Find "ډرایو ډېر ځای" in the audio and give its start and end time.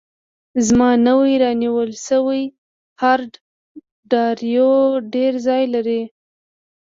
4.11-5.63